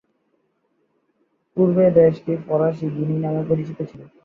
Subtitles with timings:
[1.57, 4.01] পূর্বে দেশটি ফরাসি গিনি নামে পরিচিত ছিল।